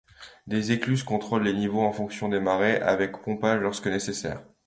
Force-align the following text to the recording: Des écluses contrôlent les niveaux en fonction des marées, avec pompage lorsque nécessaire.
Des 0.47 0.71
écluses 0.71 1.03
contrôlent 1.03 1.43
les 1.43 1.53
niveaux 1.53 1.83
en 1.83 1.91
fonction 1.91 2.27
des 2.27 2.39
marées, 2.39 2.77
avec 2.81 3.21
pompage 3.21 3.61
lorsque 3.61 3.85
nécessaire. 3.85 4.41